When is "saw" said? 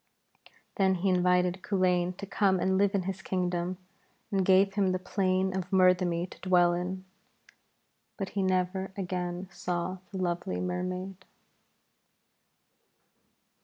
9.51-9.99